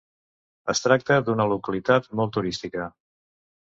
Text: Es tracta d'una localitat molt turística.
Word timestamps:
Es 0.73 0.81
tracta 0.85 1.19
d'una 1.29 1.47
localitat 1.53 2.11
molt 2.21 2.37
turística. 2.41 2.93